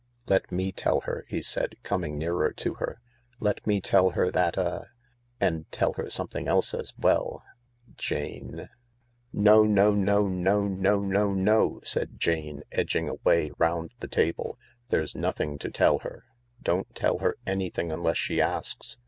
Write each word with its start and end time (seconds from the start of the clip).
"Let 0.27 0.51
me 0.51 0.71
tell 0.71 1.01
her," 1.01 1.25
he 1.27 1.43
said, 1.43 1.75
coming 1.83 2.17
nearer 2.17 2.51
to 2.53 2.73
her;" 2.73 2.99
let 3.49 3.67
me 3.67 3.79
tell 3.79 4.09
her 4.09 4.31
that 4.31 4.57
a— 4.57 4.87
and 5.39 5.71
tell 5.71 5.93
her 5.93 6.09
something 6.09 6.47
else 6.47 6.73
as 6.73 6.91
well.... 6.97 7.43
Jane.. 7.97 8.67
"No, 9.31 9.63
no, 9.63 9.93
no, 9.93 10.27
no, 10.27 10.67
no, 10.67 11.01
no, 11.03 11.33
no 11.35 11.67
1" 11.67 11.85
said 11.85 12.17
Jane, 12.19 12.63
edging 12.71 13.09
away 13.09 13.51
round 13.59 13.91
the 13.99 14.07
table." 14.07 14.57
There's 14.89 15.13
nothing 15.13 15.59
to 15.59 15.69
tell 15.69 15.99
her. 15.99 16.23
Don't 16.63 16.95
tell 16.95 17.19
her 17.19 17.37
anything 17.45 17.91
unless 17.91 18.17
she 18.17 18.41
asks. 18.41 18.97